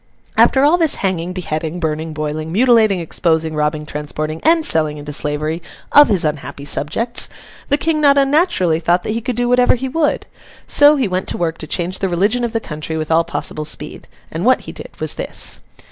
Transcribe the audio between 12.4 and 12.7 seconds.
of the